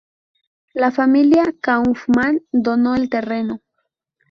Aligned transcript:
La 0.73 0.89
familia 0.89 1.53
Kaufman 1.61 2.41
donó 2.51 2.95
el 2.95 3.07
terreno. 3.07 3.61